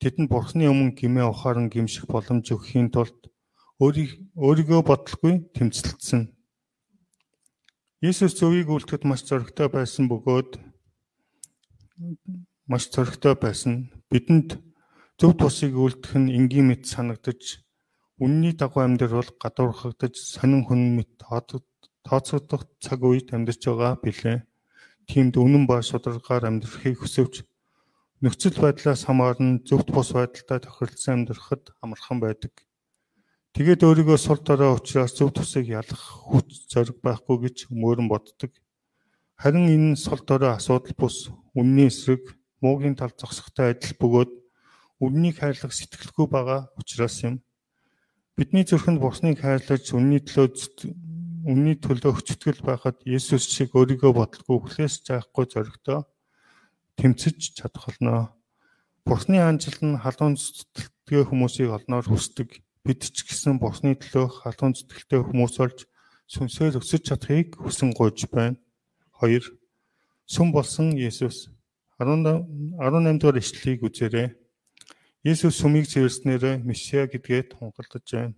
Тэдэнд 0.00 0.28
Бурхны 0.30 0.66
өмнө 0.70 0.96
гмээ 0.96 1.26
ухаан 1.28 1.68
гимших 1.70 2.06
боломж 2.10 2.46
өгөхийн 2.50 2.88
тулд 2.94 3.30
өөрийгөө 3.80 4.80
бодлогүй 4.84 5.50
тэмцэлдсэн. 5.54 6.32
Есүс 8.00 8.32
зөвийг 8.36 8.68
үлдэхэд 8.72 9.04
маш 9.04 9.24
зоригтой 9.28 9.68
байсан 9.68 10.08
бөгөөд 10.08 10.56
маш 12.70 12.84
зоригтой 12.88 13.34
байсан. 13.36 13.92
Бидэнд 14.08 14.56
зөв 15.20 15.32
тусыг 15.36 15.76
үлдэх 15.76 16.16
нь 16.16 16.32
энгийн 16.32 16.72
мэт 16.72 16.88
санагдаж 16.88 17.60
Үнний 18.20 18.52
дагуу 18.52 18.84
амьдрал 18.84 19.32
гадуурхагдаж 19.40 20.12
сонин 20.20 20.68
хүн 20.68 20.92
мэт 20.92 21.16
тооцогдох 22.04 22.68
цаг 22.76 23.00
үед 23.00 23.32
амьдарч 23.32 23.64
байгаа 23.64 23.96
билээ. 23.96 24.44
Тиймд 25.08 25.40
үнэн 25.40 25.64
ба 25.64 25.80
шударгаар 25.80 26.52
амьдрахыг 26.52 27.00
хүсвч 27.00 27.48
нөхцөл 28.20 28.52
байдлаас 28.60 29.08
хамаарн 29.08 29.64
зөвхт 29.64 29.88
бус 29.96 30.12
байдалтай 30.12 30.60
тохиролцсон 30.60 31.24
амьдрахад 31.24 31.72
амархан 31.80 32.20
байдаг. 32.20 32.52
Тэгээд 33.56 33.80
өөрийгөө 33.80 34.18
сул 34.20 34.36
дорой 34.44 34.76
учраас 34.76 35.16
зөв 35.16 35.32
тусыг 35.32 35.64
ялах 35.72 36.28
хүч 36.28 36.68
зориг 36.68 37.00
байхгүй 37.00 37.48
гэж 37.48 37.56
мөрөн 37.72 38.12
боддог. 38.12 38.52
Харин 39.40 39.72
энэ 39.72 39.96
сул 39.96 40.20
дорой 40.20 40.52
асуудал 40.52 40.92
бус 41.00 41.32
үнний 41.56 41.88
эсрэг 41.88 42.36
муугийн 42.60 42.92
тал 42.92 43.08
зогсохтой 43.16 43.72
адил 43.72 43.96
бөгөөд 43.96 44.32
үннийг 45.00 45.40
хайрлах 45.40 45.72
сэтгэлгүй 45.72 46.28
байгаа 46.28 46.68
учраас 46.76 47.24
юм. 47.24 47.40
Бидний 48.36 48.68
зүрхэнд 48.68 49.00
Бурхныг 49.00 49.40
хайрлаж 49.40 49.96
үнний 49.96 50.20
төлөө 50.20 50.52
үнний 51.48 51.76
төлөө 51.80 52.12
хүчтгэл 52.20 52.60
байхад 52.68 53.00
Есүс 53.08 53.48
шиг 53.48 53.72
өөрийгөө 53.72 54.12
бодлого 54.12 54.60
үхлээс 54.60 55.00
заахгүй 55.08 55.48
зоригтой 55.48 56.04
тэмцэж 57.00 57.56
чадах 57.56 57.88
болно. 57.88 58.36
Бурхны 59.08 59.40
анжил 59.40 59.80
нь 59.80 59.96
халуун 59.96 60.36
зүтгэлтэй 60.36 61.24
хүмүүсийг 61.24 61.72
олноор 61.72 62.04
хүсдэг. 62.04 62.60
Бид 62.84 63.00
ч 63.00 63.24
гэсэн 63.24 63.56
Бурхны 63.56 63.96
төлөө 63.96 64.44
халуун 64.44 64.76
зүтгэлтэй 64.76 65.24
хүмүүс 65.24 65.54
болж 65.56 65.88
сүнсээр 66.28 66.76
өсөж 66.76 67.02
чадахыг 67.08 67.56
хүсэн 67.56 67.96
гуйж 67.96 68.28
байна. 68.28 68.60
2. 69.18 69.40
Сүм 70.28 70.52
болсон 70.52 70.94
Есүс 70.94 71.48
18 71.98 73.18
дугаар 73.18 73.40
ишлэлийг 73.40 73.82
үзээрэй. 73.82 74.28
Есүс 75.24 75.58
сүмийг 75.60 75.90
цэвэрснээр 75.90 76.64
Месиа 76.64 77.04
гэдгээ 77.10 77.52
тунгалдаж 77.52 78.06
байна. 78.12 78.36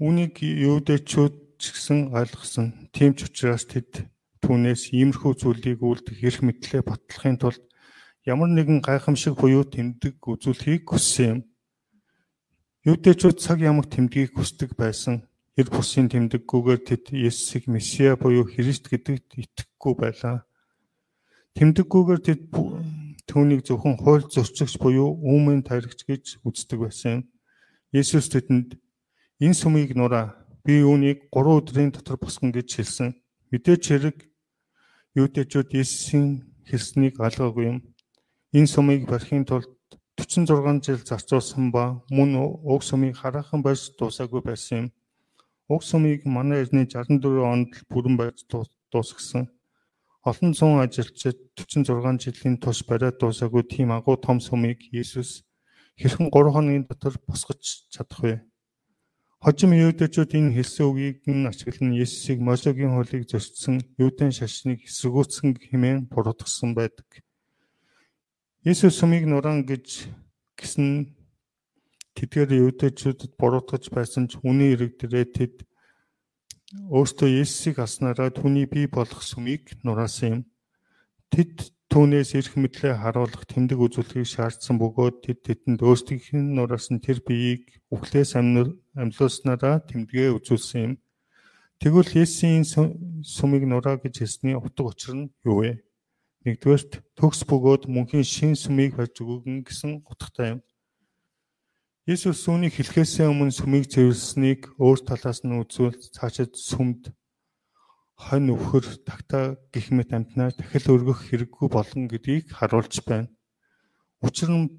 Үүнийг 0.00 0.40
юудэчүүд 0.40 1.34
ч 1.60 1.62
гэсэн 1.74 2.14
ойлгосон. 2.14 2.88
Тийм 2.94 3.12
ч 3.12 3.28
учраас 3.28 3.68
тэд 3.68 4.08
түүнээс 4.44 4.92
иймэрхүү 4.92 5.32
зүйлийг 5.40 5.80
үлдэх 5.80 6.20
эрх 6.20 6.44
мэдлээ 6.44 6.82
батлахын 6.84 7.40
тулд 7.40 7.64
ямар 8.28 8.52
нэгэн 8.52 8.84
гайхамшиг 8.84 9.40
буюу 9.40 9.64
тэмдэг 9.64 10.20
үзүүлэхийг 10.20 10.84
хүссэн 10.84 11.28
юм. 11.32 11.40
Юудэчүүд 12.84 13.40
цаг 13.40 13.64
ямаг 13.64 13.88
тэмдгийг 13.88 14.36
хүсдэг 14.36 14.76
байсан. 14.76 15.24
Эр 15.56 15.72
бусын 15.72 16.12
тэмдэггүйгээр 16.12 16.80
тэд 16.84 17.04
Есүсийг 17.16 17.64
Месиа 17.72 18.20
буюу 18.20 18.44
Христ 18.44 18.92
гэдэгт 18.92 19.40
итгэхгүй 19.40 19.94
байлаа. 19.96 20.44
Тэмдэггүйгээр 21.56 22.20
тэд 22.20 22.40
түүнийг 23.24 23.64
зөвхөн 23.64 23.96
хууль 23.96 24.28
зөрчигч 24.28 24.76
буюу 24.76 25.16
үүмэн 25.24 25.64
таригч 25.64 26.04
гэж 26.04 26.24
үздэг 26.44 26.84
байсан. 26.84 27.24
Есүс 27.94 28.28
тэдэнд 28.28 28.76
энэ 29.40 29.56
сүмийг 29.56 29.96
нураа 29.96 30.36
би 30.66 30.82
үүнийг 30.82 31.30
3 31.32 31.56
өдрийн 31.60 31.94
дотор 31.94 32.18
босгоно 32.18 32.52
гэж 32.52 32.68
хэлсэн. 32.74 33.16
Мэдээч 33.48 33.82
хэрэг 33.88 34.18
юудэчүүд 35.14 35.70
Есүсийн 35.78 36.42
хэлснийг 36.66 37.22
алгаагүй 37.22 37.64
юм. 37.70 37.78
Энэ 38.50 38.66
сүмийг 38.66 39.06
барихын 39.06 39.46
тулд 39.46 39.70
46 40.18 40.82
жил 40.82 41.00
зарцуулсан 41.06 41.70
ба 41.70 42.02
мөн 42.10 42.34
уг 42.72 42.82
сүмийг 42.82 43.14
хараахан 43.22 43.62
байж 43.62 43.94
дуусаагүй 43.98 44.42
байсан 44.42 44.74
юм. 44.78 44.88
Уг 45.70 45.86
сүмийг 45.86 46.26
манай 46.26 46.66
эртний 46.66 46.86
64 46.90 47.46
онд 47.46 47.70
бүрэн 47.90 48.16
байж 48.18 48.42
дуусгасан. 48.90 49.46
Олон 50.26 50.50
зуун 50.58 50.82
ажилчид 50.82 51.38
46 51.54 52.18
жилийн 52.24 52.58
турш 52.58 52.82
бариад 52.82 53.14
дуусаагүй 53.22 53.62
тийм 53.70 53.94
агуу 53.94 54.16
том 54.18 54.42
сүмийг 54.42 54.82
Есүс 54.90 55.46
хэрхэн 55.94 56.26
3 56.34 56.54
хоногийн 56.54 56.86
дотор 56.90 57.14
босгож 57.22 57.62
чадах 57.94 58.18
вэ? 58.18 58.34
Хожим 59.44 59.76
юудэчүүд 59.76 60.40
энэ 60.40 60.56
хэлсэн 60.56 60.88
үгийг 60.88 61.28
нь 61.28 61.44
ашиглан 61.44 61.92
Есүсийг 61.92 62.40
Мосегийн 62.40 62.96
хуулийг 62.96 63.28
зөрчсөн 63.28 63.76
юудын 64.00 64.32
шашныг 64.32 64.80
эсэргүүцсэн 64.88 65.60
хэмээн 65.68 66.08
буруутгасан 66.08 66.72
байдаг. 66.72 67.20
Есүс 68.64 68.96
сүмийг 68.96 69.28
нуран 69.28 69.68
гэж 69.68 70.08
гисэн 70.56 71.12
тэдгээр 72.16 72.56
юудэчүүдэд 72.72 73.36
буруутгаж 73.36 73.92
байсан 73.92 74.32
ч 74.32 74.40
үний 74.40 74.72
ирэг 74.72 74.96
дээрээ 74.96 75.26
тэд 75.36 75.54
өөртөө 76.88 77.44
Есүсийг 77.44 77.84
аснараа 77.84 78.32
түүний 78.32 78.64
бий 78.64 78.88
болох 78.88 79.20
сүмийг 79.20 79.76
нураасан 79.84 80.40
юм. 80.40 80.40
Тэд 81.28 81.68
түүнээс 81.94 82.34
эрх 82.34 82.58
мэдлээ 82.58 82.98
харуулах 82.98 83.46
тэмдэг 83.46 83.78
үзүүлэхийг 83.78 84.26
шаардсан 84.26 84.82
бөгөөд 84.82 85.30
тэд 85.30 85.38
тэдэнд 85.46 85.78
өөрсдийнх 85.78 86.26
нь 86.34 86.58
нураасан 86.58 86.98
тэр 86.98 87.22
биеийг 87.22 87.70
үхлээс 87.94 88.34
амьлуулснараа 88.34 89.78
тэмдэгэ 89.86 90.34
үзүүлсэн 90.34 90.80
юм. 90.82 90.94
Тэгвэл 91.78 92.18
Есүсийн 92.18 92.66
сүмийг 93.22 93.70
нураа 93.70 94.02
гэж 94.02 94.26
хэлсний 94.26 94.58
утга 94.58 94.90
учир 94.90 95.14
нь 95.14 95.30
юу 95.46 95.62
вэ? 95.62 95.86
Нэгдүгээрт 96.42 96.98
төгс 97.14 97.46
бөгөөд 97.46 97.86
мөнхийн 97.86 98.26
шин 98.26 98.58
сүмийг 98.58 98.98
барьж 98.98 99.14
өгөн 99.22 99.62
гэсэн 99.62 100.02
утгатай 100.02 100.58
юм. 100.58 100.60
Есүс 102.10 102.42
үүнийг 102.50 102.74
хэлэхээс 102.74 103.22
өмнө 103.22 103.54
сүмийг 103.54 103.86
цэвэрлсэнийг 103.94 104.74
өөр 104.82 104.98
талаас 104.98 105.46
нь 105.46 105.54
үзвэл 105.62 105.94
цаашид 106.10 106.58
сүмд 106.58 107.14
хонь 108.14 108.52
өвхөр 108.54 108.84
тагтаа 109.06 109.58
гих 109.74 109.90
мэт 109.90 110.14
амтнаар 110.14 110.54
дахил 110.54 110.94
өргөх 110.94 111.26
хэрэггүй 111.26 111.68
болно 111.70 112.06
гэдгийг 112.08 112.54
харуулж 112.54 112.94
байна. 113.02 113.28
Учир 114.22 114.50
нь 114.54 114.70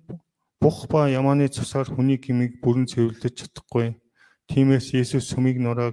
бух 0.61 0.87
ба 0.87 1.11
ямааны 1.11 1.51
цусаар 1.51 1.87
хүний 1.91 2.17
гмийг 2.17 2.63
бүрэн 2.63 2.87
цэвэрлэж 2.87 3.35
чадахгүй. 3.35 3.99
Тиймээс 4.47 4.95
Есүс 4.95 5.27
сүмийг 5.29 5.59
нураа 5.59 5.91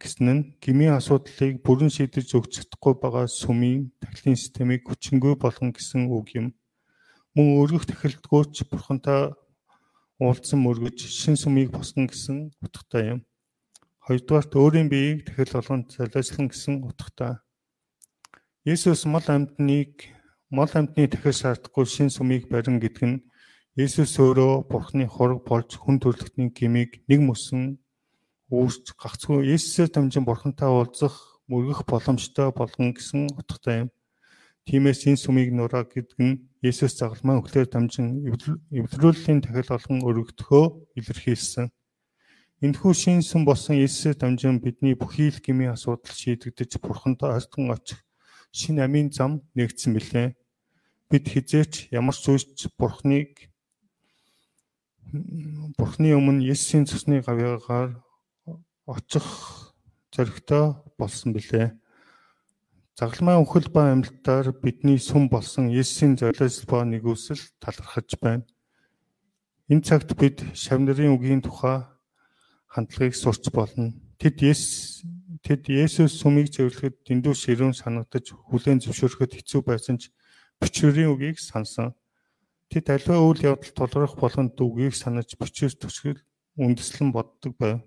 гэсэн 0.00 0.26
нь 0.34 0.42
гмийн 0.62 0.98
асуудлыг 0.98 1.62
бүрэн 1.66 1.90
шийдэж 1.94 2.28
өгч 2.38 2.52
чадахгүй 2.58 2.94
байгаа 2.98 3.26
сүмийн 3.30 3.90
тахилын 4.02 4.38
системийг 4.38 4.82
хүчингүй 4.86 5.34
болгон 5.38 5.70
гэсэн 5.74 6.10
үг 6.10 6.26
юм. 6.38 6.46
Мөн 7.34 7.48
өргөх 7.62 7.86
тахилдгүйч 7.90 8.66
бурхантай 8.70 9.34
уулзсан 10.22 10.60
мөргөж 10.62 10.98
шин 11.10 11.34
сүмийг 11.34 11.74
босгон 11.74 12.06
гэсэн 12.06 12.54
утгатай 12.62 13.18
юм. 13.18 13.20
Хоёрдугаарт 14.04 14.52
өөрийн 14.52 14.92
биеийг 14.92 15.24
тахил 15.24 15.48
болгон 15.56 15.88
залайслан 15.88 16.52
гэсэн 16.52 16.84
утгатай. 16.84 17.40
Есүс 18.68 19.08
мал 19.08 19.24
амьтныг 19.24 20.12
мал 20.52 20.68
амьтны 20.76 21.08
тахил 21.08 21.32
шаардахгүй 21.32 21.88
шин 21.88 22.12
сүмийг 22.12 22.52
барин 22.52 22.84
гэдэг 22.84 23.04
нь 23.08 23.24
Есүс 23.80 24.20
өөрөө 24.20 24.68
Бурхны 24.68 25.08
хураг 25.08 25.40
болж 25.48 25.80
хүн 25.80 25.96
төрлөختний 26.04 26.52
гмийг 26.52 27.00
нэг 27.08 27.20
мөсөн 27.24 27.80
үүсч 28.52 28.92
гагцгүй 28.92 29.48
Есүсээр 29.56 29.88
дамжин 29.88 30.28
бурхантай 30.28 30.68
уулзах 30.68 31.40
мөргөх 31.48 31.88
боломжтой 31.88 32.52
болгон 32.52 32.92
гэсэн 32.92 33.32
утгатай 33.40 33.88
юм. 33.88 33.90
Тиймээс 34.68 35.08
энэ 35.08 35.16
сүмийг 35.16 35.48
нураа 35.56 35.88
гэдэг 35.88 36.18
нь 36.20 36.44
Есүс 36.60 36.92
загалмаа 37.00 37.40
өглөөр 37.40 37.68
дамжин 37.72 38.20
эвлэрүүллийн 38.68 39.40
тахил 39.40 39.80
олон 39.80 39.98
өргөдөхөө 40.04 40.64
илэрхийлсэн. 41.00 41.72
Энэхүү 42.62 42.92
шин 42.94 43.18
сүм 43.24 43.42
болсон 43.48 43.74
Есүсээр 43.80 44.14
дамжин 44.14 44.62
бидний 44.62 44.94
бүхий 44.94 45.32
л 45.32 45.42
гмийн 45.42 45.74
асуудал 45.74 46.14
шийдэгдэж 46.14 46.78
бурхантай 46.78 47.34
ойртон 47.34 47.74
очих 47.74 48.04
шин 48.54 48.78
амийн 48.78 49.10
зам 49.10 49.42
нэгдсэн 49.58 49.90
билээ. 49.96 50.38
Бид 51.10 51.24
хизээч 51.26 51.90
ямар 51.90 52.14
ч 52.14 52.22
зүйлч 52.30 52.70
бурхныг 52.78 53.50
Бурхны 55.78 56.10
өмнө 56.18 56.42
Есүсийн 56.42 56.90
цусны 56.90 57.22
гавьяагаар 57.22 58.02
очих 58.86 59.26
зоригтой 60.10 60.74
болсон 60.98 61.30
билээ. 61.30 61.70
Загалмай 62.98 63.38
өхөл 63.38 63.70
ба 63.70 63.94
амьдлаар 63.94 64.50
бидний 64.58 64.98
сүм 64.98 65.30
болсон 65.30 65.70
Есүсийн 65.70 66.18
золиос 66.18 66.66
ба 66.66 66.82
нэгүсэл 66.82 67.38
талархаж 67.62 68.18
байна. 68.18 68.42
Энэ 69.70 69.86
цагт 69.86 70.18
бид 70.18 70.42
шавнарын 70.54 71.14
үгийн 71.14 71.42
тухай 71.42 71.86
хандлагыг 72.74 73.14
сурч 73.14 73.54
болно. 73.54 73.94
Тэд 74.18 74.42
Есүс 74.42 75.06
тэд 75.46 75.70
Есүс 75.70 76.18
сүмийг 76.18 76.50
зөвлөхөд 76.50 77.06
дэндүү 77.06 77.34
ширүүн 77.38 77.74
санагдаж 77.78 78.34
хүлээн 78.34 78.82
зөвшөөрөхөд 78.82 79.32
хэцүү 79.38 79.60
байсан 79.62 79.96
ч 80.02 80.10
бичвэрийн 80.58 81.14
үгийг 81.14 81.38
сансан. 81.38 81.94
Тэд 82.70 82.90
аливаа 82.90 83.22
үйл 83.22 83.54
явдал 83.54 83.72
тулгарх 83.78 84.18
болгонд 84.18 84.58
үгийг 84.58 84.94
санаж 84.98 85.38
бичвэр 85.38 85.78
төсгөл 85.78 86.20
үндэслэн 86.58 87.14
боддог 87.14 87.54
байв 87.62 87.78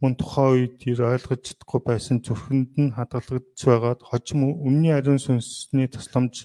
мөн 0.00 0.12
тухайн 0.20 0.52
үед 0.68 0.78
ир 0.84 1.00
ойлгож 1.08 1.40
чадахгүй 1.40 1.80
байсан 1.80 2.20
зүрхэнд 2.20 2.72
нь 2.76 2.94
хадгалагдж 2.96 3.60
байгаад 3.64 4.00
хожим 4.04 4.40
өмнний 4.66 4.92
ариун 4.92 5.20
сүнсний 5.22 5.88
тусламж 5.88 6.44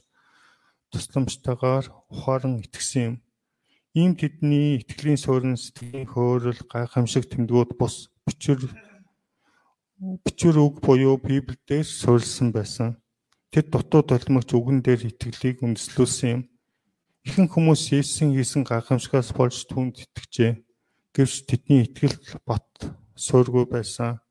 тусламжтайгаар 0.91 1.85
ухаан 2.07 2.63
итгэсэн 2.63 3.03
юм. 3.03 3.15
Ийм 3.91 4.15
тэдний 4.15 4.79
итгэлийн 4.79 5.19
суурин 5.19 5.59
сэтгэлийн 5.59 6.07
хөөрөл 6.07 6.63
гайхамшиг 6.63 7.27
тэмдгүүд 7.27 7.75
бус 7.75 8.07
бичвэр 8.23 8.71
бичвэр 10.23 10.57
үг 10.63 10.79
буюу 10.79 11.19
Библиэлд 11.19 11.91
суурилсан 11.91 12.55
байсан. 12.55 13.03
Тэд 13.51 13.67
дутуу 13.67 14.07
толимогч 14.07 14.55
үгэн 14.55 14.79
дээр 14.79 15.11
итгэлийг 15.11 15.59
үндэслүүлсэн 15.59 16.29
юм. 16.31 16.41
Ихэнх 17.27 17.51
хүмүүс 17.51 17.91
Есүсийн 17.91 18.31
хийсэн 18.31 18.63
гайхамшигаас 18.63 19.35
болж 19.35 19.59
түүнд 19.67 20.07
итгэжээ. 20.07 20.63
Гэвч 21.11 21.51
тэдний 21.51 21.83
итгэл 21.83 22.15
бат 22.47 22.63
суургүй 23.19 23.67
байсан. 23.67 24.23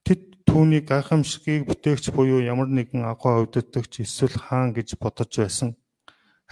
Тэд 0.00 0.48
түүний 0.48 0.80
гайхамшигыг 0.80 1.68
бүтээгч 1.68 2.08
буюу 2.16 2.40
ямар 2.40 2.72
нэгэн 2.72 3.04
агуу 3.04 3.44
удирдагч 3.44 4.00
эсвэл 4.00 4.32
хаан 4.32 4.72
гэж 4.72 4.96
бодож 4.96 5.28
байсан. 5.36 5.76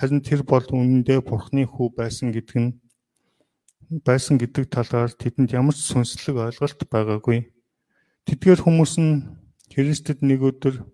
Харин 0.00 0.24
тэр 0.24 0.48
бол 0.48 0.64
үнэндээ 0.64 1.20
Бурхны 1.20 1.68
хүү 1.68 1.92
байсан 1.92 2.32
гэдэг 2.32 2.56
нь 2.56 2.70
байсан 4.00 4.40
гэдэг 4.40 4.72
талаар 4.72 5.12
тэдэнд 5.12 5.52
ямар 5.52 5.76
ч 5.76 5.84
сүнслэг 5.92 6.40
ойлголт 6.40 6.80
байгаагүй. 6.88 7.52
Тэдгээр 8.24 8.64
хүмүүс 8.64 8.96
нь 8.96 9.28
Христэд 9.68 10.24
нэг 10.24 10.40
өдөр 10.40 10.88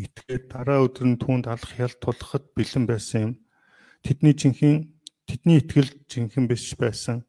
итгээд 0.00 0.48
дараа 0.48 0.88
өдөр 0.88 1.04
нь 1.04 1.20
түүнд 1.20 1.52
алах 1.52 1.72
ял 1.76 1.92
тулахад 2.00 2.48
бэлэн 2.56 2.88
байсан 2.88 3.20
юм. 3.20 3.32
Тэдний 4.00 4.32
жинхэнэ 4.40 4.88
тэдний 5.28 5.60
итгэл 5.60 5.92
жинхэнэ 6.08 6.48
биш 6.48 6.72
байсан. 6.80 7.28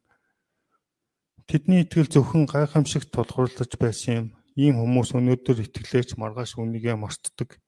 Тэдний 1.43 1.83
итгэл 1.83 2.07
зөвхөн 2.07 2.47
гайхамшигт 2.47 3.11
тулгуурлаж 3.11 3.71
байсан 3.75 4.11
юм. 4.15 4.27
Ийм 4.55 4.79
хүмүүс 4.79 5.11
өнөөдөр 5.11 5.59
итгэлээч 5.65 6.15
маргааш 6.15 6.55
үнийгээ 6.55 6.95
мартдаг. 6.95 7.59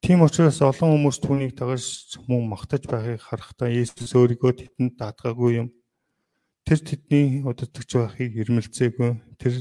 Тийм 0.00 0.24
учраас 0.24 0.64
олон 0.64 0.96
хүмүүс 0.96 1.20
түүнийг 1.20 1.52
дагаж 1.60 2.16
мөн 2.24 2.48
магтаж 2.48 2.88
байхыг 2.88 3.20
харахтаа 3.20 3.68
Есүс 3.68 4.16
өөрийгөө 4.16 4.52
тэдэнд 4.56 4.96
даатгаагүй 4.96 5.52
юм. 5.60 5.68
Тэр 6.64 6.80
тэдний 6.80 7.44
удирдахж 7.44 7.90
байхыг 8.00 8.32
ирмэлцээгүй. 8.40 9.10
Тэр 9.36 9.54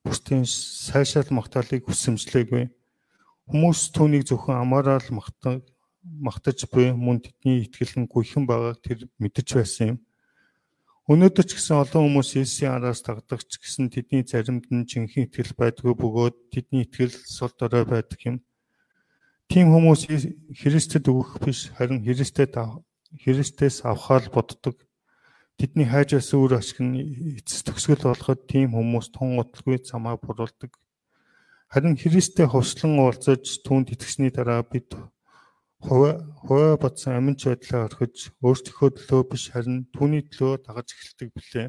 бусдын 0.00 0.48
сайшаал 0.48 1.28
магтаалыг 1.28 1.84
хүсэмжлээгүй. 1.84 2.72
Хүмүүс 3.52 3.92
түүнийг 3.92 4.24
зөвхөн 4.24 4.64
амаараа 4.64 4.96
л 4.96 5.12
магтаж 5.20 5.60
магтаж 6.06 6.64
буй 6.72 6.96
мөн 6.96 7.20
тэдний 7.20 7.66
итгэл 7.66 8.00
нь 8.00 8.10
гүйхэн 8.10 8.46
байгааг 8.46 8.80
тэр 8.80 8.98
мэдэж 9.20 9.48
байсан 9.60 9.86
юм. 9.92 9.98
Өнөөдөр 11.10 11.46
ч 11.46 11.52
гэсэн 11.58 11.82
олон 11.82 12.02
хүмүүс 12.10 12.34
Есүсийн 12.40 12.74
араас 12.80 13.02
дагдагч 13.04 13.60
гэсэн 13.60 13.90
тэдний 13.90 14.22
заримд 14.26 14.66
нь 14.70 14.86
жинхэнэ 14.86 15.30
итгэл 15.30 15.54
байдгүй 15.54 15.94
бөгөөд 15.94 16.36
тэдний 16.50 16.86
итгэл 16.86 17.14
сул 17.14 17.52
дорой 17.54 17.84
байдаг 17.86 18.20
юм. 18.26 18.36
Тийм 19.46 19.70
хүмүүс 19.70 20.10
Христэд 20.58 21.06
өгөх 21.06 21.38
биш 21.44 21.70
харин 21.78 22.02
Христэд 22.02 22.58
Христээс 23.22 23.86
авахаар 23.86 24.26
боддог. 24.28 24.76
Тэдний 25.56 25.88
хайж 25.88 26.18
байсан 26.18 26.42
үр 26.42 26.58
ашиг 26.58 26.82
нь 26.84 27.40
эцэс 27.40 27.64
төгсгөл 27.64 28.12
болоход 28.12 28.44
тийм 28.50 28.76
хүмүүс 28.76 29.14
тун 29.14 29.40
уталгүй 29.40 29.80
замаа 29.80 30.20
буруулдаг. 30.20 30.74
Харин 31.72 31.96
Христтэй 31.96 32.44
хувьслан 32.50 33.00
уулзаж 33.00 33.64
түүнд 33.64 33.94
итгэсний 33.94 34.34
дараа 34.34 34.60
бид 34.66 34.92
хувиа 35.80 36.76
бодсон 36.76 37.16
аминч 37.16 37.46
байдлаа 37.46 37.88
орхиж 37.88 38.34
өөрсдийнхөө 38.44 38.90
төлөө 39.00 39.22
биш 39.30 39.44
харин 39.54 39.86
түүний 39.94 40.28
төлөө 40.28 40.66
дагаж 40.66 40.92
эхэлдэг 40.92 41.30
билээ. 41.32 41.68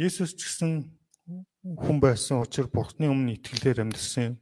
Есүс 0.00 0.34
ч 0.34 0.48
гэсэн 0.48 0.72
хүн 1.84 1.98
байсан 2.00 2.42
учраас 2.42 2.72
Бурхны 2.72 3.06
өмнө 3.12 3.36
итгэлээр 3.36 3.84
амьдсан 3.84 4.24
юм. 4.24 4.34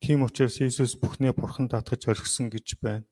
Тийм 0.00 0.22
учраас 0.22 0.60
Есүс 0.62 0.94
бүхнээ 0.98 1.34
Бурхан 1.34 1.66
даатгаж 1.68 2.06
орхисон 2.08 2.48
гэж 2.50 2.78
байна. 2.82 3.06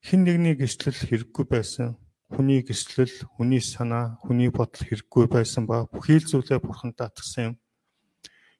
Хэн 0.00 0.24
нэгний 0.24 0.54
гэрчлэл 0.56 0.96
хэрэггүй 0.96 1.44
байсан. 1.48 1.96
Хүний 2.28 2.60
гэрчлэл, 2.64 3.24
хүний 3.36 3.60
санаа, 3.60 4.20
хүний 4.24 4.48
бодол 4.52 4.84
хэрэггүй 4.84 5.26
байсан 5.28 5.64
ба 5.68 5.88
бүхий 5.88 6.20
л 6.20 6.28
зүйлээ 6.28 6.60
Бурхан 6.60 6.92
даатгсан 6.96 7.44
юм. 7.44 7.54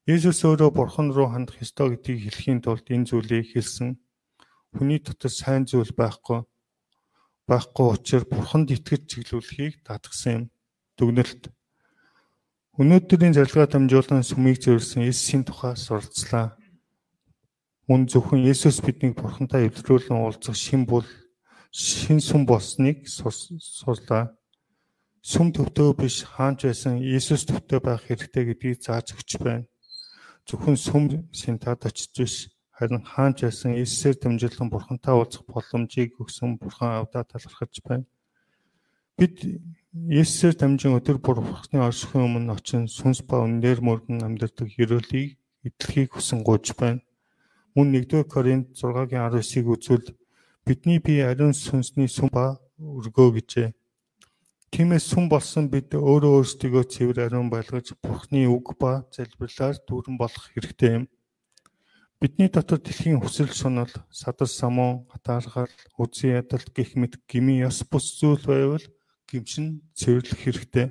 Есүс 0.09 0.41
өөрөө 0.45 0.71
Бурхан 0.73 1.13
руу 1.13 1.29
хандах 1.29 1.61
ёстой 1.61 1.97
гэдгийг 1.97 2.33
хэлэхийн 2.33 2.61
тулд 2.65 2.89
энэ 2.89 3.09
зүйлийг 3.13 3.53
хэлсэн 3.53 4.01
хүний 4.73 5.01
дотор 5.01 5.33
сайн 5.33 5.65
зүйл 5.65 5.93
байхгүй 5.97 6.45
байхгүй 7.49 7.87
учраас 7.97 8.29
бурханд 8.29 8.69
итгэж 8.77 9.03
чиглүүлэхийг 9.09 9.81
даатгсан 9.81 10.33
юм. 10.37 10.45
Дүгнэлт. 11.01 11.49
Өнөөдрийн 12.77 13.35
зарилгаа 13.35 13.67
дамжуулан 13.73 14.23
сүмийг 14.23 14.61
зөвлөсөн 14.61 15.09
Есүсийн 15.09 15.49
тухай 15.49 15.75
суралцлаа. 15.75 16.58
Мөн 17.89 18.05
зөвхөн 18.05 18.45
Есүс 18.45 18.83
биднийг 18.85 19.17
бурхантай 19.17 19.65
эвлэрүүлэн 19.65 20.21
уулзах 20.21 20.53
шин 20.53 20.85
бол 20.85 21.09
шин 21.73 22.21
сүм 22.21 22.45
болсныг 22.45 23.09
сурлаа. 23.09 24.37
Сүм 25.25 25.49
төвдөө 25.57 25.97
биш 25.97 26.21
хаанч 26.29 26.69
байсан 26.69 27.01
Есүс 27.01 27.49
төвдөө 27.49 27.81
байх 27.81 28.05
хэрэгтэй 28.05 28.45
гэдгийг 28.53 28.85
зааж 28.85 29.17
өгч 29.17 29.41
байна. 29.41 29.65
Зөвхөн 30.45 30.77
сүм 30.77 31.33
синтад 31.33 31.89
очиж 31.89 32.13
биш 32.13 32.35
харин 32.77 33.01
хаанч 33.01 33.49
байсан 33.49 33.73
Иесээр 33.73 34.21
дамжуулан 34.21 34.69
бурхантай 34.69 35.17
уулзах 35.17 35.49
боломжийг 35.49 36.13
өгсөн 36.21 36.61
бурхан 36.61 37.09
авдаа 37.09 37.25
талархаж 37.25 37.73
байна. 37.89 38.05
Бид 39.17 39.49
Иесээр 39.97 40.61
дамжин 40.61 40.93
өдөр 41.01 41.25
бүр 41.25 41.41
бурхны 41.41 41.81
оршихын 41.89 42.29
өмнө 42.29 42.53
очин 42.53 42.85
сүнс 42.85 43.25
ба 43.25 43.41
үнээр 43.43 43.81
мөргөн 43.81 44.29
амьдардаг 44.29 44.69
ерөөлийг 44.77 45.41
эдлэхийг 45.65 46.13
хүсэн 46.13 46.45
гуйж 46.45 46.77
байна. 46.77 47.01
Мөн 47.79 47.95
1-р 47.95 48.25
Коринт 48.27 48.75
6-гийн 48.75 49.23
19-ыг 49.31 49.67
үзвэл 49.71 50.11
бидний 50.67 50.99
бие 50.99 51.31
ариун 51.31 51.55
сүнсний 51.55 52.11
сүм 52.11 52.27
ба 52.27 52.59
өргөө 52.75 53.39
гэжээ. 53.39 53.71
Тиймээс 54.75 55.07
сүм 55.07 55.31
болсон 55.31 55.71
бид 55.71 55.95
өөрөө 55.95 56.43
өөрсдийгөө 56.43 56.85
цэвэр 56.91 57.31
ариун 57.31 57.47
байлгаж 57.47 57.95
Бурхны 58.03 58.51
үг 58.51 58.75
ба 58.83 59.07
залбирлаар 59.15 59.79
дүүрэн 59.87 60.19
болох 60.19 60.51
хэрэгтэй 60.51 60.91
юм. 60.99 61.05
Бидний 62.19 62.51
дотор 62.51 62.83
дэлхийн 62.83 63.23
хүсэл 63.23 63.55
шунал, 63.55 63.95
садар 64.11 64.51
самуу, 64.51 65.07
хатаархал, 65.15 65.71
үзий 66.03 66.35
ядалт 66.35 66.75
гих 66.75 66.99
мэт 66.99 67.23
гмийн 67.31 67.71
ёс 67.71 67.87
бус 67.87 68.19
зүйл 68.19 68.43
байвал 68.43 68.83
гимшин 69.31 69.87
цэвэрлэх 69.95 70.35
хэрэгтэй. 70.35 70.91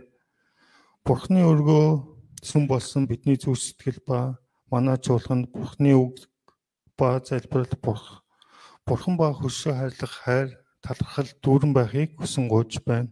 Бурхны 1.03 1.43
өргөө 1.51 2.15
сүм 2.47 2.63
болсон 2.71 3.11
бидний 3.11 3.35
зүрх 3.35 3.59
сэтгэл 3.59 3.99
ба 4.07 4.39
манай 4.71 4.95
чуулганд 5.03 5.51
Бурхны 5.51 5.91
үг 5.91 6.23
ба 6.97 7.21
залбирал 7.23 7.77
бурх 7.81 8.27
Бурхан 8.87 9.17
ба 9.19 9.35
хөршөө 9.35 9.73
хайрлах 9.75 10.13
хайр 10.23 10.47
талархал 10.79 11.27
дүүрэн 11.43 11.73
байхыг 11.75 12.15
хүсэн 12.15 12.47
гуйж 12.47 12.79
байна. 12.87 13.11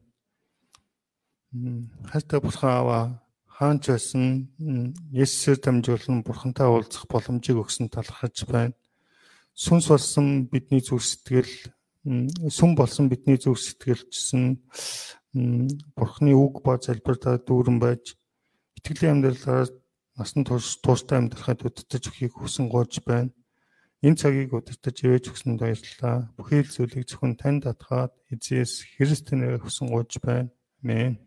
Хайртай 2.07 2.39
бурхан 2.39 2.71
аваа 2.79 3.03
хаанч 3.59 3.91
байсан 3.91 4.23
Есүсээр 5.11 5.59
дамжуулан 5.59 6.23
бурхантай 6.23 6.67
уулзах 6.71 7.03
боломжийг 7.11 7.59
өгсөн 7.59 7.91
талархаж 7.91 8.47
байна. 8.47 8.71
Сүнс 9.51 9.91
болсон 9.91 10.47
бидний 10.47 10.79
зүрх 10.79 11.03
сэтгэл 11.03 11.51
сүм 12.47 12.71
болсон 12.79 13.11
бидний 13.11 13.35
зүрх 13.35 13.59
сэтгэлчсэн 13.59 14.55
бурхны 15.99 16.31
үг 16.39 16.63
ба 16.63 16.79
залбиртаа 16.79 17.35
дүүрэн 17.43 17.83
байж 17.83 18.15
итгэлийн 18.79 19.19
амьдралаар 19.19 19.67
насан 20.15 20.47
турш 20.47 20.79
тууштай 20.79 21.19
амьдрахад 21.19 21.67
удирдах 21.67 21.99
өгөхийг 21.99 22.31
хүсэн 22.39 22.71
гуйж 22.71 23.03
байна. 23.03 23.35
Энэ 24.05 24.21
цагийг 24.21 24.53
удирдах 24.53 25.01
ивэж 25.01 25.33
өгсөнд 25.33 25.57
баярлалаа. 25.57 26.29
Бүхий 26.37 26.61
л 26.61 26.69
зүйлийг 26.69 27.09
зөвхөн 27.09 27.41
танд 27.41 27.65
татгаад 27.65 28.13
эзэс 28.29 28.85
Христээр 29.01 29.57
хүсэн 29.57 29.89
гуйж 29.89 30.21
байна. 30.21 30.53
Амен. 30.85 31.17